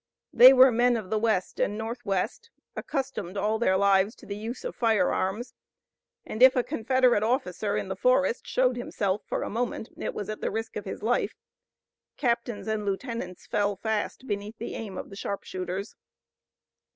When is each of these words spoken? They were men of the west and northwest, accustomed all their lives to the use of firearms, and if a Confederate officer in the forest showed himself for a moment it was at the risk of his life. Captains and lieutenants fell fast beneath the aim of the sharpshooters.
They 0.33 0.51
were 0.51 0.71
men 0.71 0.97
of 0.97 1.11
the 1.11 1.19
west 1.19 1.59
and 1.59 1.77
northwest, 1.77 2.49
accustomed 2.75 3.37
all 3.37 3.59
their 3.59 3.77
lives 3.77 4.15
to 4.15 4.25
the 4.25 4.35
use 4.35 4.63
of 4.63 4.75
firearms, 4.75 5.53
and 6.25 6.41
if 6.41 6.55
a 6.55 6.63
Confederate 6.63 7.21
officer 7.21 7.77
in 7.77 7.87
the 7.87 7.95
forest 7.95 8.47
showed 8.47 8.77
himself 8.77 9.21
for 9.27 9.43
a 9.43 9.47
moment 9.51 9.89
it 9.97 10.15
was 10.15 10.27
at 10.27 10.41
the 10.41 10.49
risk 10.49 10.75
of 10.75 10.85
his 10.85 11.03
life. 11.03 11.35
Captains 12.17 12.67
and 12.67 12.83
lieutenants 12.83 13.45
fell 13.45 13.75
fast 13.75 14.25
beneath 14.25 14.57
the 14.57 14.73
aim 14.73 14.97
of 14.97 15.11
the 15.11 15.15
sharpshooters. 15.15 15.95